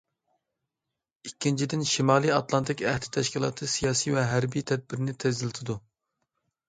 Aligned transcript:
ئىككىنچىدىن، 1.27 1.83
شىمالىي 1.91 2.33
ئاتلانتىك 2.37 2.83
ئەھدى 2.93 3.11
تەشكىلاتى 3.17 3.69
سىياسىي 3.77 4.15
ۋە 4.19 4.25
ھەربىي 4.33 4.67
تەدبىرىنى 4.73 5.19
تېزلىتىدۇ. 5.25 5.77